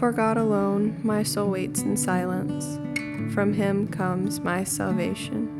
For 0.00 0.12
God 0.12 0.38
alone 0.38 0.98
my 1.02 1.22
soul 1.22 1.50
waits 1.50 1.82
in 1.82 1.94
silence. 1.94 2.80
From 3.34 3.52
him 3.52 3.86
comes 3.86 4.40
my 4.40 4.64
salvation. 4.64 5.59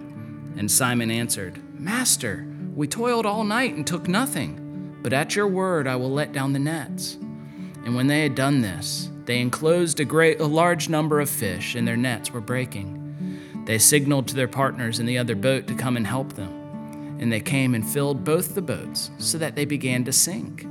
And 0.57 0.69
Simon 0.69 1.11
answered, 1.11 1.61
Master, 1.79 2.45
we 2.75 2.87
toiled 2.87 3.25
all 3.25 3.43
night 3.43 3.73
and 3.73 3.85
took 3.85 4.07
nothing, 4.07 4.97
but 5.01 5.13
at 5.13 5.35
your 5.35 5.47
word 5.47 5.87
I 5.87 5.95
will 5.95 6.11
let 6.11 6.33
down 6.33 6.53
the 6.53 6.59
nets. 6.59 7.17
And 7.83 7.95
when 7.95 8.07
they 8.07 8.23
had 8.23 8.35
done 8.35 8.61
this, 8.61 9.09
they 9.25 9.39
enclosed 9.39 9.99
a 9.99 10.05
great 10.05 10.39
a 10.39 10.45
large 10.45 10.89
number 10.89 11.19
of 11.19 11.29
fish, 11.29 11.75
and 11.75 11.87
their 11.87 11.97
nets 11.97 12.31
were 12.31 12.41
breaking. 12.41 12.97
They 13.65 13.77
signaled 13.77 14.27
to 14.27 14.35
their 14.35 14.47
partners 14.47 14.99
in 14.99 15.05
the 15.05 15.17
other 15.17 15.35
boat 15.35 15.67
to 15.67 15.75
come 15.75 15.97
and 15.97 16.07
help 16.07 16.33
them. 16.33 17.17
And 17.19 17.31
they 17.31 17.39
came 17.39 17.75
and 17.75 17.87
filled 17.87 18.23
both 18.23 18.55
the 18.55 18.61
boats, 18.61 19.11
so 19.19 19.37
that 19.37 19.55
they 19.55 19.65
began 19.65 20.03
to 20.05 20.13
sink. 20.13 20.65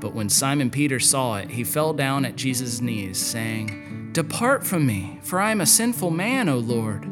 But 0.00 0.14
when 0.14 0.28
Simon 0.28 0.70
Peter 0.70 0.98
saw 0.98 1.36
it, 1.36 1.50
he 1.50 1.62
fell 1.62 1.92
down 1.92 2.24
at 2.24 2.36
Jesus' 2.36 2.80
knees, 2.80 3.18
saying, 3.18 4.10
Depart 4.12 4.66
from 4.66 4.86
me, 4.86 5.20
for 5.22 5.40
I 5.40 5.52
am 5.52 5.60
a 5.60 5.66
sinful 5.66 6.10
man, 6.10 6.48
O 6.48 6.58
Lord. 6.58 7.06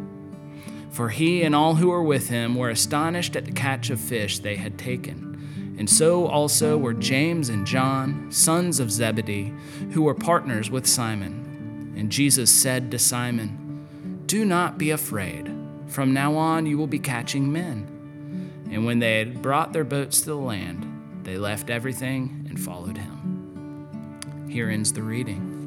For 0.91 1.09
he 1.09 1.43
and 1.43 1.55
all 1.55 1.77
who 1.77 1.89
were 1.89 2.03
with 2.03 2.29
him 2.29 2.55
were 2.55 2.71
astonished 2.71 3.37
at 3.37 3.45
the 3.45 3.53
catch 3.53 3.91
of 3.91 4.01
fish 4.01 4.39
they 4.39 4.57
had 4.57 4.79
taken. 4.79 5.77
And 5.79 5.89
so 5.89 6.27
also 6.27 6.77
were 6.77 6.93
James 6.93 7.49
and 7.49 7.67
John, 7.67 8.31
sons 8.31 8.81
of 8.81 8.91
Zebedee, 8.91 9.55
who 9.93 10.03
were 10.03 10.15
partners 10.15 10.71
with 10.71 10.87
Simon. 10.87 11.95
And 11.97 12.11
Jesus 12.11 12.51
said 12.51 12.91
to 12.91 12.99
Simon, 12.99 14.23
Do 14.27 14.45
not 14.45 14.79
be 14.79 14.91
afraid. 14.91 15.51
From 15.87 16.13
now 16.13 16.35
on 16.37 16.67
you 16.67 16.77
will 16.77 16.87
be 16.87 16.99
catching 16.99 17.51
men. 17.51 17.87
And 18.71 18.85
when 18.85 18.99
they 18.99 19.19
had 19.19 19.43
brought 19.43 19.73
their 19.73 19.85
boats 19.85 20.21
to 20.21 20.27
the 20.27 20.37
land, 20.37 20.87
they 21.25 21.39
left 21.39 21.71
everything 21.71 22.47
and 22.49 22.61
followed 22.61 22.97
him. 22.97 24.49
Here 24.49 24.69
ends 24.69 24.93
the 24.93 25.03
reading. 25.03 25.60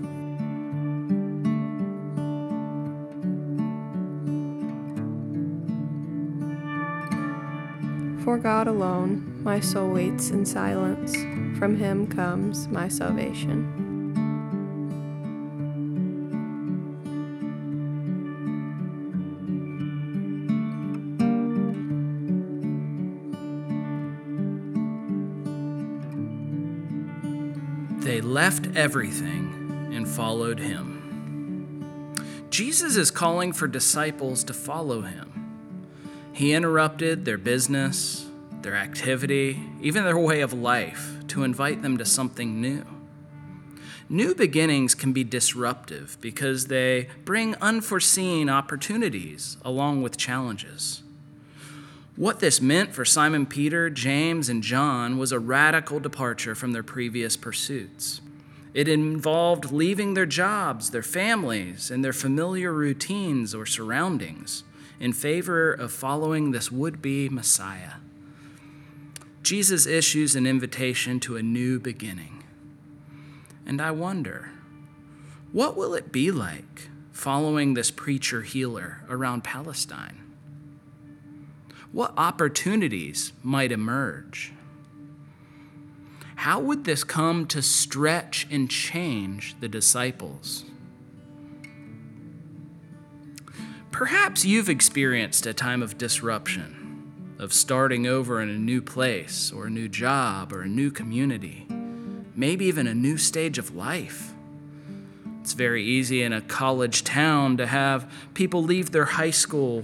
For 8.24 8.38
God 8.38 8.70
alone 8.70 9.44
my 9.44 9.60
soul 9.60 9.90
waits 9.90 10.30
in 10.30 10.46
silence. 10.46 11.14
From 11.60 11.76
him 11.76 12.08
comes 12.08 12.70
my 12.70 12.88
salvation. 12.88 13.82
They 28.00 28.22
left 28.22 28.68
everything 28.74 29.92
and 29.94 30.08
followed 30.08 30.60
him. 30.60 32.16
Jesus 32.50 32.96
is 32.96 33.12
calling 33.12 33.52
for 33.52 33.68
disciples 33.68 34.46
to 34.46 34.54
follow 34.54 35.02
him. 35.02 35.33
He 36.34 36.52
interrupted 36.52 37.26
their 37.26 37.38
business, 37.38 38.28
their 38.64 38.76
activity, 38.76 39.62
even 39.82 40.04
their 40.04 40.18
way 40.18 40.42
of 40.42 40.52
life 40.52 41.16
to 41.28 41.44
invite 41.44 41.84
them 41.84 42.00
to 42.00 42.06
something 42.06 42.60
new. 42.60 42.84
New 44.10 44.34
beginnings 44.34 44.96
can 44.96 45.14
be 45.14 45.24
disruptive 45.24 46.18
because 46.22 46.68
they 46.68 47.08
bring 47.24 47.56
unforeseen 47.62 48.50
opportunities 48.50 49.58
along 49.64 50.02
with 50.02 50.18
challenges. 50.18 51.04
What 52.16 52.40
this 52.40 52.60
meant 52.60 52.94
for 52.94 53.06
Simon 53.06 53.46
Peter, 53.46 53.92
James, 53.92 54.50
and 54.50 54.64
John 54.64 55.20
was 55.20 55.32
a 55.32 55.40
radical 55.40 56.00
departure 56.00 56.56
from 56.56 56.72
their 56.72 56.84
previous 56.84 57.38
pursuits. 57.38 58.22
It 58.74 58.88
involved 58.88 59.72
leaving 59.72 60.16
their 60.16 60.26
jobs, 60.26 60.90
their 60.90 61.04
families, 61.04 61.92
and 61.92 62.04
their 62.04 62.14
familiar 62.14 62.74
routines 62.74 63.54
or 63.54 63.68
surroundings 63.68 64.64
in 65.04 65.12
favor 65.12 65.74
of 65.74 65.92
following 65.92 66.52
this 66.52 66.72
would 66.72 67.02
be 67.02 67.28
Messiah. 67.28 67.96
Jesus 69.42 69.86
issues 69.86 70.34
an 70.34 70.48
invitation 70.48 71.20
to 71.20 71.36
a 71.36 71.44
new 71.44 71.78
beginning. 71.78 72.42
And 73.66 73.82
I 73.82 73.92
wonder, 73.92 74.52
what 75.52 75.76
will 75.76 75.94
it 75.94 76.14
be 76.14 76.32
like 76.32 76.88
following 77.12 77.74
this 77.74 77.92
preacher 77.92 78.44
healer 78.44 79.02
around 79.10 79.44
Palestine? 79.44 80.24
What 81.92 82.14
opportunities 82.16 83.34
might 83.44 83.74
emerge? 83.74 84.54
How 86.38 86.62
would 86.62 86.86
this 86.86 87.04
come 87.04 87.46
to 87.48 87.62
stretch 87.62 88.48
and 88.50 88.70
change 88.70 89.58
the 89.60 89.68
disciples? 89.68 90.64
Perhaps 93.94 94.44
you've 94.44 94.70
experienced 94.70 95.46
a 95.46 95.54
time 95.54 95.84
of 95.84 96.00
disruption, 96.00 97.36
of 97.38 97.54
starting 97.54 98.08
over 98.08 98.42
in 98.42 98.50
a 98.50 98.58
new 98.58 98.82
place, 98.82 99.52
or 99.52 99.68
a 99.68 99.70
new 99.70 99.88
job, 99.88 100.52
or 100.52 100.64
a 100.64 100.68
new 100.68 100.90
community, 100.90 101.68
maybe 102.36 102.66
even 102.66 102.88
a 102.88 102.96
new 102.96 103.18
stage 103.18 103.60
of 103.60 103.76
life. 103.76 104.34
It's 105.42 105.54
very 105.54 105.84
easy 105.84 106.24
in 106.24 106.34
a 106.34 106.42
college 106.42 107.04
town 107.04 107.56
to 107.58 107.68
have 107.68 108.12
people 108.34 108.64
leave 108.64 108.90
their 108.90 109.06
high 109.06 109.30
school 109.30 109.84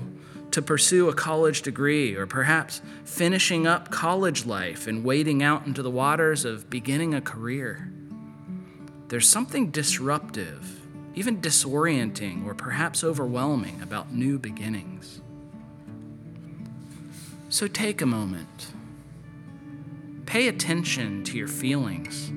to 0.50 0.62
pursue 0.64 1.08
a 1.08 1.14
college 1.14 1.62
degree, 1.62 2.16
or 2.16 2.26
perhaps 2.26 2.82
finishing 3.06 3.68
up 3.68 3.92
college 3.92 4.44
life 4.44 4.88
and 4.88 5.04
wading 5.04 5.44
out 5.44 5.68
into 5.68 5.84
the 5.84 5.92
waters 5.92 6.46
of 6.46 6.68
beginning 6.68 7.14
a 7.14 7.22
career. 7.22 7.92
There's 9.10 9.30
something 9.30 9.70
disruptive, 9.70 10.79
even 11.20 11.42
disorienting, 11.42 12.46
or 12.46 12.56
perhaps 12.56 13.04
overwhelming 13.04 13.82
about 13.82 14.14
new 14.14 14.40
beginnings. 14.40 15.20
So 17.50 17.68
take 17.68 18.02
a 18.02 18.06
moment. 18.06 18.68
Pay 20.26 20.48
attention 20.48 21.26
to 21.26 21.38
your 21.38 21.50
feelings, 21.50 22.32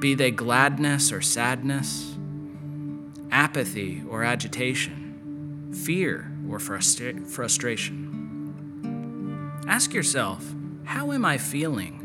be 0.00 0.14
they 0.14 0.30
gladness 0.30 1.12
or 1.12 1.20
sadness, 1.20 2.16
apathy 3.30 4.02
or 4.08 4.24
agitation, 4.24 5.74
fear 5.84 6.32
or 6.48 6.58
frustra- 6.58 7.20
frustration. 7.26 8.08
Ask 9.68 9.92
yourself, 9.92 10.54
how 10.84 11.12
am 11.12 11.26
I 11.26 11.36
feeling? 11.36 11.98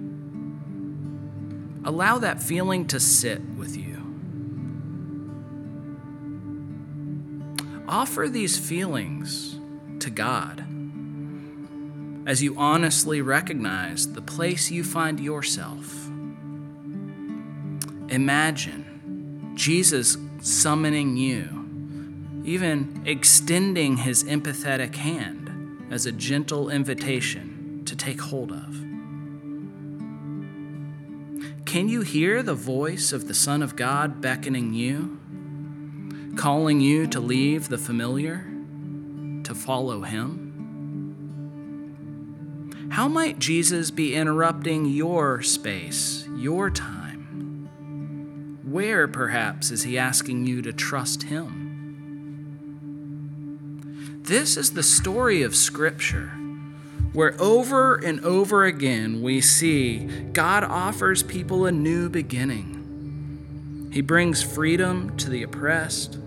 Allow 1.86 2.18
that 2.18 2.44
feeling 2.44 2.88
to 2.88 3.00
sit 3.00 3.40
with 3.56 3.78
you. 3.78 3.87
Offer 7.88 8.30
these 8.30 8.58
feelings 8.58 9.60
to 10.00 10.10
God 10.10 10.66
as 12.26 12.44
you 12.44 12.56
honestly 12.58 13.22
recognize 13.22 14.12
the 14.12 14.22
place 14.22 14.70
you 14.70 14.84
find 14.84 15.20
yourself. 15.20 16.08
Imagine 18.10 19.54
Jesus 19.56 20.18
summoning 20.42 21.16
you 21.18 21.58
even 22.48 23.04
extending 23.06 23.98
his 23.98 24.24
empathetic 24.24 24.96
hand 24.96 25.52
as 25.92 26.06
a 26.06 26.12
gentle 26.14 26.70
invitation 26.70 27.84
to 27.86 27.94
take 27.94 28.22
hold 28.22 28.54
of. 28.54 28.74
Can 31.66 31.90
you 31.90 32.02
hear 32.02 32.42
the 32.42 32.54
voice 32.54 33.12
of 33.12 33.28
the 33.28 33.34
Son 33.34 33.62
of 33.62 33.76
God 33.76 34.22
beckoning 34.22 34.74
you, 34.74 35.20
calling 36.38 36.80
you 36.80 37.08
to 37.08 37.20
leave 37.20 37.68
the 37.68 37.78
familiar, 37.78 38.46
to 39.44 39.54
follow 39.54 40.02
him? 40.04 40.44
How 42.90 43.08
might 43.08 43.40
Jesus 43.40 43.92
be 43.92 44.16
interrupting 44.16 44.86
your 44.86 45.42
space, 45.42 46.28
your 46.36 46.70
time? 46.70 47.68
Where, 48.64 49.08
perhaps, 49.08 49.72
is 49.72 49.84
he 49.84 49.98
asking 49.98 50.46
you 50.46 50.62
to 50.62 50.72
trust 50.72 51.24
him? 51.24 51.66
This 54.24 54.58
is 54.58 54.74
the 54.74 54.84
story 54.84 55.42
of 55.42 55.56
Scripture, 55.56 56.32
where 57.14 57.36
over 57.42 57.96
and 57.96 58.20
over 58.26 58.66
again 58.66 59.22
we 59.22 59.42
see 59.42 60.06
God 60.34 60.64
offers 60.64 61.24
people 61.24 61.66
a 61.66 61.72
new 61.72 62.10
beginning. 62.10 63.90
He 63.92 64.02
brings 64.02 64.44
freedom 64.44 65.16
to 65.18 65.30
the 65.30 65.44
oppressed. 65.44 66.20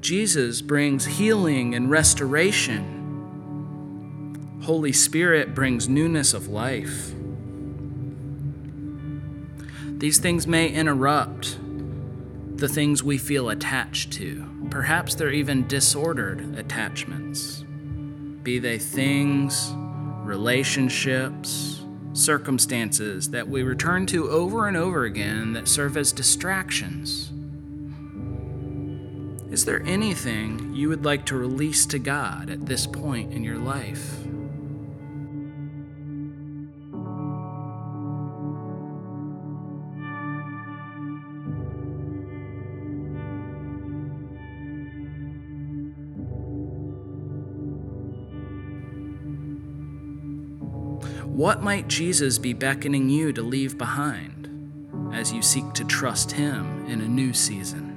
Jesus 0.00 0.62
brings 0.62 1.04
healing 1.04 1.74
and 1.74 1.90
restoration. 1.90 2.94
Holy 4.62 4.92
Spirit 4.92 5.54
brings 5.54 5.88
newness 5.88 6.34
of 6.34 6.48
life. 6.48 7.12
These 9.98 10.18
things 10.18 10.46
may 10.46 10.68
interrupt 10.68 11.58
the 12.56 12.68
things 12.68 13.02
we 13.02 13.18
feel 13.18 13.50
attached 13.50 14.12
to. 14.14 14.44
Perhaps 14.70 15.14
they're 15.14 15.32
even 15.32 15.66
disordered 15.66 16.56
attachments, 16.58 17.64
be 18.42 18.58
they 18.58 18.78
things, 18.78 19.72
relationships, 20.22 21.82
circumstances 22.12 23.30
that 23.30 23.48
we 23.48 23.62
return 23.62 24.06
to 24.06 24.28
over 24.28 24.68
and 24.68 24.76
over 24.76 25.04
again 25.04 25.52
that 25.54 25.66
serve 25.68 25.96
as 25.96 26.12
distractions. 26.12 27.32
Is 29.50 29.64
there 29.64 29.82
anything 29.84 30.74
you 30.74 30.90
would 30.90 31.06
like 31.06 31.24
to 31.26 31.36
release 31.36 31.86
to 31.86 31.98
God 31.98 32.50
at 32.50 32.66
this 32.66 32.86
point 32.86 33.32
in 33.32 33.42
your 33.42 33.56
life? 33.56 34.26
What 51.24 51.62
might 51.62 51.88
Jesus 51.88 52.36
be 52.36 52.52
beckoning 52.52 53.08
you 53.08 53.32
to 53.32 53.42
leave 53.42 53.78
behind 53.78 54.34
as 55.14 55.32
you 55.32 55.40
seek 55.40 55.72
to 55.74 55.84
trust 55.84 56.32
Him 56.32 56.84
in 56.86 57.00
a 57.00 57.08
new 57.08 57.32
season? 57.32 57.87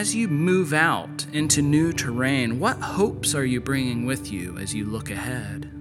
As 0.00 0.14
you 0.14 0.28
move 0.28 0.72
out 0.72 1.26
into 1.34 1.60
new 1.60 1.92
terrain, 1.92 2.58
what 2.58 2.80
hopes 2.80 3.34
are 3.34 3.44
you 3.44 3.60
bringing 3.60 4.06
with 4.06 4.32
you 4.32 4.56
as 4.56 4.74
you 4.74 4.86
look 4.86 5.10
ahead? 5.10 5.79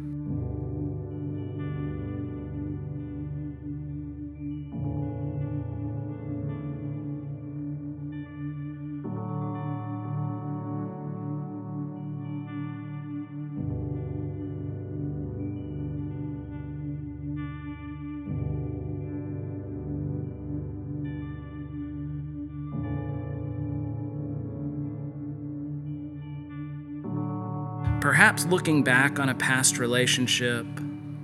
Perhaps 28.02 28.46
looking 28.46 28.82
back 28.82 29.20
on 29.20 29.28
a 29.28 29.36
past 29.36 29.78
relationship, 29.78 30.66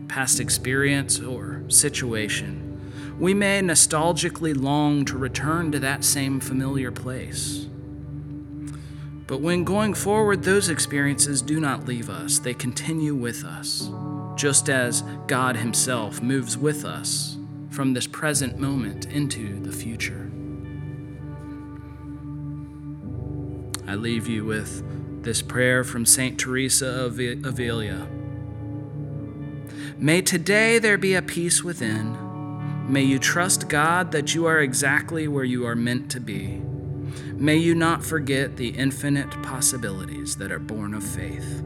past 0.09 0.41
experience, 0.41 1.21
or 1.21 1.63
situation, 1.69 3.15
we 3.17 3.33
may 3.33 3.61
nostalgically 3.61 4.53
long 4.53 5.05
to 5.05 5.17
return 5.17 5.71
to 5.71 5.79
that 5.79 6.03
same 6.03 6.41
familiar 6.41 6.91
place. 6.91 7.67
But 9.25 9.39
when 9.39 9.63
going 9.63 9.93
forward, 9.93 10.43
those 10.43 10.67
experiences 10.67 11.41
do 11.41 11.61
not 11.61 11.85
leave 11.85 12.09
us, 12.09 12.39
they 12.39 12.53
continue 12.53 13.15
with 13.15 13.45
us, 13.45 13.89
just 14.35 14.67
as 14.69 15.01
God 15.27 15.55
Himself 15.55 16.21
moves 16.21 16.57
with 16.57 16.83
us 16.83 17.37
from 17.69 17.93
this 17.93 18.05
present 18.05 18.59
moment 18.59 19.05
into 19.05 19.61
the 19.61 19.71
future. 19.71 20.29
I 23.87 23.95
leave 23.95 24.27
you 24.27 24.43
with 24.43 24.83
this 25.25 25.41
prayer 25.41 25.83
from 25.83 26.05
St. 26.05 26.39
Teresa 26.39 26.87
of 26.87 27.19
Avila. 27.19 28.07
May 29.97 30.21
today 30.21 30.77
there 30.77 30.99
be 30.99 31.15
a 31.15 31.21
peace 31.21 31.63
within. 31.63 32.15
May 32.87 33.01
you 33.01 33.17
trust 33.17 33.67
God 33.67 34.11
that 34.11 34.35
you 34.35 34.45
are 34.45 34.59
exactly 34.59 35.27
where 35.27 35.43
you 35.43 35.65
are 35.65 35.75
meant 35.75 36.11
to 36.11 36.19
be. 36.19 36.61
May 37.33 37.57
you 37.57 37.73
not 37.73 38.05
forget 38.05 38.55
the 38.55 38.69
infinite 38.69 39.31
possibilities 39.41 40.35
that 40.35 40.51
are 40.51 40.59
born 40.59 40.93
of 40.93 41.03
faith. 41.03 41.63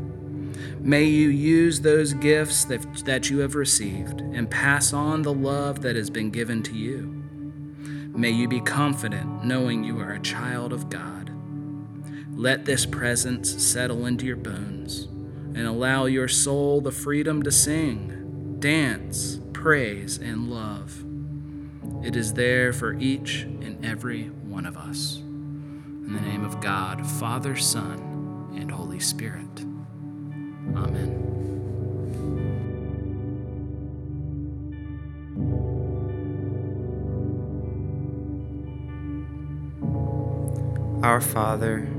May 0.79 1.03
you 1.03 1.27
use 1.27 1.81
those 1.81 2.13
gifts 2.13 2.63
that, 2.65 2.81
that 3.05 3.29
you 3.29 3.39
have 3.39 3.55
received 3.55 4.21
and 4.21 4.49
pass 4.49 4.93
on 4.93 5.23
the 5.23 5.33
love 5.33 5.81
that 5.81 5.97
has 5.97 6.09
been 6.09 6.29
given 6.29 6.63
to 6.63 6.73
you. 6.73 7.21
May 8.15 8.31
you 8.31 8.47
be 8.47 8.61
confident 8.61 9.43
knowing 9.43 9.83
you 9.83 9.99
are 9.99 10.13
a 10.13 10.21
child 10.21 10.71
of 10.71 10.89
God. 10.89 11.18
Let 12.39 12.63
this 12.63 12.85
presence 12.85 13.61
settle 13.61 14.05
into 14.05 14.25
your 14.25 14.37
bones 14.37 15.09
and 15.55 15.67
allow 15.67 16.05
your 16.05 16.29
soul 16.29 16.79
the 16.79 16.89
freedom 16.89 17.43
to 17.43 17.51
sing, 17.51 18.55
dance, 18.59 19.41
praise, 19.51 20.15
and 20.19 20.49
love. 20.49 21.03
It 22.01 22.15
is 22.15 22.35
there 22.35 22.71
for 22.71 22.93
each 22.93 23.41
and 23.41 23.85
every 23.85 24.27
one 24.27 24.65
of 24.65 24.77
us. 24.77 25.17
In 25.17 26.13
the 26.13 26.21
name 26.21 26.45
of 26.45 26.61
God, 26.61 27.05
Father, 27.05 27.57
Son, 27.57 28.53
and 28.55 28.71
Holy 28.71 29.01
Spirit. 29.01 29.59
Amen. 30.77 31.25
Our 41.03 41.19
Father, 41.19 41.98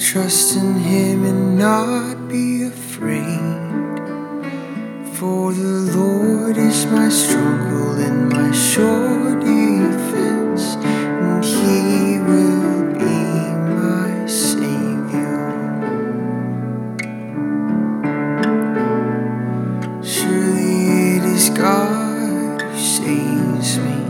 Trust 0.00 0.56
in 0.56 0.74
Him 0.74 1.24
and 1.24 1.56
not 1.56 2.28
be 2.28 2.64
afraid. 2.64 3.22
For 5.14 5.52
the 5.52 5.94
Lord 5.96 6.56
is 6.56 6.84
my 6.86 7.08
stronghold 7.08 7.98
and 7.98 8.28
my 8.28 8.50
sure 8.50 9.38
defense, 9.38 10.74
and 11.24 11.44
He 11.44 12.18
will 12.18 12.92
be 13.04 13.20
my 13.80 14.26
Savior. 14.26 15.38
Surely 20.02 21.18
it 21.18 21.24
is 21.36 21.50
God 21.50 22.62
who 22.62 22.78
saves 22.78 23.78
me. 23.78 24.00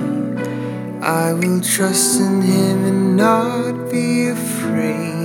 I 1.02 1.34
will 1.34 1.60
trust 1.60 2.20
in 2.20 2.40
Him 2.40 2.84
and 2.84 3.16
not 3.18 3.90
be 3.90 4.28
afraid. 4.28 5.19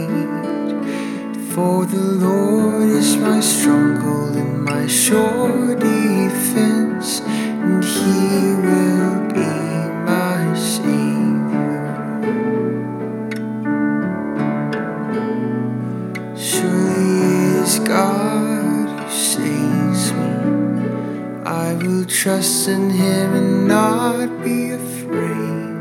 For 1.56 1.86
the 1.86 2.02
Lord 2.02 2.90
is 2.90 3.16
my 3.16 3.40
stronghold 3.40 4.36
and 4.36 4.62
my 4.62 4.88
sure 4.88 5.74
defense, 5.76 7.22
and 7.22 7.82
He 7.82 8.56
will 8.66 9.22
be 9.32 9.56
my 10.04 10.54
Savior. 10.54 11.96
Surely 16.36 17.20
it 17.24 17.64
is 17.64 17.80
God 17.80 18.90
who 19.00 19.10
saves 19.10 20.12
me. 20.12 20.32
I 21.46 21.74
will 21.76 22.04
trust 22.04 22.68
in 22.68 22.90
Him 22.90 23.34
and 23.34 23.66
not 23.66 24.44
be 24.44 24.72
afraid. 24.72 25.80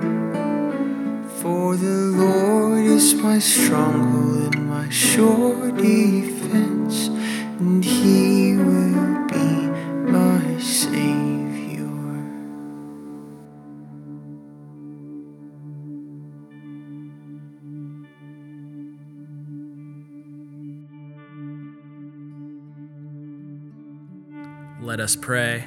For 1.42 1.74
the 1.74 2.14
Lord 2.22 2.84
is 2.84 3.14
my 3.14 3.40
stronghold 3.40 4.43
my 4.84 4.90
sure 4.90 5.72
defense, 5.72 7.08
and 7.58 7.82
He 7.82 8.54
will 8.54 9.26
be 9.28 10.12
my 10.12 10.58
Savior. 10.58 11.88
Let 24.82 25.00
us 25.00 25.16
pray. 25.16 25.64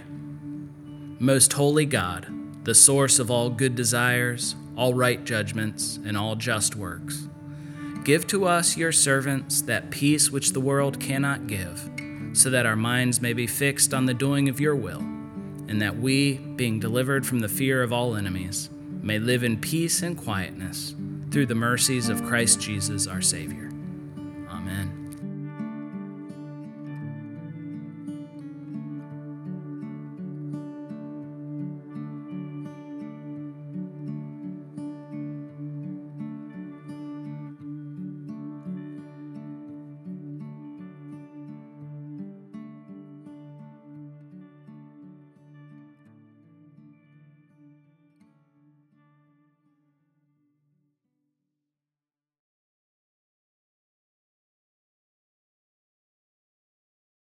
Most 1.19 1.53
holy 1.53 1.88
God, 1.88 2.27
the 2.63 2.75
source 2.75 3.17
of 3.17 3.31
all 3.31 3.50
good 3.50 3.74
desires, 3.74 4.55
all 4.75 4.93
right 4.93 5.24
judgments, 5.24 5.97
and 6.05 6.15
all 6.15 6.36
just 6.36 6.75
works 6.75 7.27
Give 8.07 8.25
to 8.27 8.45
us, 8.45 8.77
your 8.77 8.93
servants, 8.93 9.61
that 9.63 9.91
peace 9.91 10.31
which 10.31 10.53
the 10.53 10.61
world 10.61 10.97
cannot 10.97 11.45
give, 11.45 11.89
so 12.31 12.49
that 12.49 12.65
our 12.65 12.77
minds 12.77 13.21
may 13.21 13.33
be 13.33 13.47
fixed 13.47 13.93
on 13.93 14.05
the 14.05 14.13
doing 14.13 14.47
of 14.47 14.61
your 14.61 14.77
will, 14.77 15.01
and 15.67 15.81
that 15.81 15.97
we, 15.97 16.37
being 16.37 16.79
delivered 16.79 17.27
from 17.27 17.39
the 17.39 17.49
fear 17.49 17.83
of 17.83 17.91
all 17.91 18.15
enemies, 18.15 18.69
may 19.01 19.19
live 19.19 19.43
in 19.43 19.59
peace 19.59 20.03
and 20.03 20.17
quietness 20.17 20.95
through 21.31 21.47
the 21.47 21.53
mercies 21.53 22.07
of 22.07 22.23
Christ 22.23 22.61
Jesus 22.61 23.07
our 23.07 23.21
Savior. 23.21 23.71
Amen. 24.49 24.97